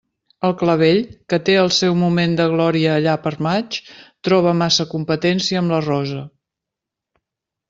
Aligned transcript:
El 0.47 0.53
clavell, 0.59 1.01
que 1.33 1.37
té 1.49 1.57
el 1.63 1.69
seu 1.79 1.97
moment 2.03 2.33
de 2.39 2.47
glòria 2.53 2.95
allà 3.01 3.13
per 3.27 3.35
maig, 3.49 3.77
troba 4.29 4.55
massa 4.63 4.87
competència 4.95 5.61
amb 5.63 5.75
la 5.77 5.83
rosa. 5.91 6.25